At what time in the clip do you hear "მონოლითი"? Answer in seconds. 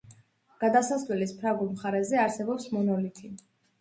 2.79-3.35